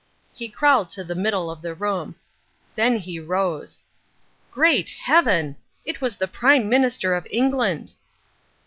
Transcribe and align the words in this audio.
He 0.33 0.49
crawled 0.49 0.89
to 0.93 1.03
the 1.03 1.13
middle 1.13 1.51
of 1.51 1.61
the 1.61 1.75
room. 1.75 2.15
Then 2.73 2.97
he 2.97 3.19
rose. 3.19 3.83
Great 4.51 4.89
Heaven! 4.89 5.57
It 5.85 6.01
was 6.01 6.15
the 6.15 6.27
Prime 6.27 6.67
Minister 6.67 7.13
of 7.13 7.27
England. 7.29 7.93